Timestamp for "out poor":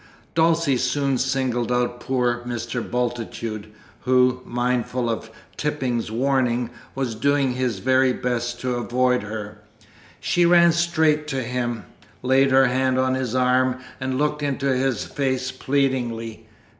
1.71-2.41